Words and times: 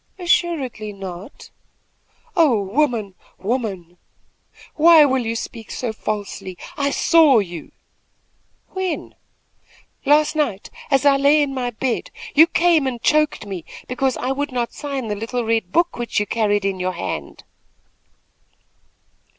"Assuredly 0.17 0.91
not." 0.91 1.51
"Oh 2.35 2.59
woman, 2.59 3.13
woman! 3.37 3.97
why 4.73 5.05
will 5.05 5.23
you 5.27 5.35
speak 5.35 5.69
so 5.69 5.93
falsely? 5.93 6.57
I 6.75 6.89
saw 6.89 7.37
you." 7.37 7.71
"When?" 8.69 9.13
"Last 10.03 10.35
night, 10.35 10.71
as 10.89 11.05
I 11.05 11.17
lay 11.17 11.43
in 11.43 11.53
my 11.53 11.69
bed, 11.69 12.09
you 12.33 12.47
came 12.47 12.87
and 12.87 12.99
choked 12.99 13.45
me, 13.45 13.63
because 13.87 14.17
I 14.17 14.31
would 14.31 14.51
not 14.51 14.73
sign 14.73 15.07
the 15.07 15.15
little 15.15 15.45
red 15.45 15.71
book 15.71 15.95
which 15.97 16.19
you 16.19 16.25
carried 16.25 16.65
in 16.65 16.79
your 16.79 16.93
hand." 16.93 17.43